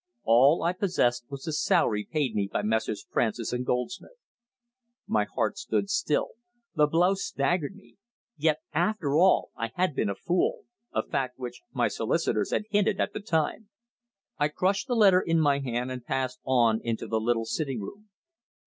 All 0.23 0.63
I 0.63 0.73
possessed 0.73 1.25
was 1.29 1.43
the 1.43 1.53
salary 1.53 2.07
paid 2.11 2.33
me 2.33 2.49
by 2.51 2.63
Messrs. 2.63 3.05
Francis 3.07 3.53
and 3.53 3.63
Goldsmith. 3.63 4.17
My 5.05 5.25
heart 5.25 5.59
stood 5.59 5.91
still. 5.91 6.29
The 6.73 6.87
blow 6.87 7.13
staggered 7.13 7.75
me. 7.75 7.97
Yet, 8.35 8.61
after 8.73 9.15
all, 9.15 9.51
I 9.55 9.69
had 9.75 9.93
been 9.93 10.09
a 10.09 10.15
fool 10.15 10.63
a 10.91 11.03
fact 11.03 11.37
which 11.37 11.61
my 11.71 11.87
solicitors 11.87 12.49
had 12.49 12.63
hinted 12.71 12.99
at 12.99 13.13
the 13.13 13.19
time. 13.19 13.69
I 14.39 14.47
crushed 14.47 14.87
the 14.87 14.95
letter 14.95 15.21
in 15.21 15.39
my 15.39 15.59
hand 15.59 15.91
and 15.91 16.03
passed 16.03 16.39
on 16.45 16.81
into 16.81 17.05
the 17.05 17.21
little 17.21 17.45
sitting 17.45 17.79
room. 17.79 18.09